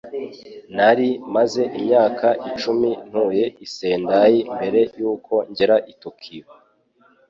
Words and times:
Nari 0.75 1.09
maze 1.35 1.61
imyaka 1.79 2.27
icumi 2.49 2.89
ntuye 3.07 3.45
i 3.65 3.67
Sendai 3.73 4.37
mbere 4.55 4.79
yuko 4.99 5.33
ngera 5.49 5.75
i 5.91 5.93
Tokiyo. 6.01 6.45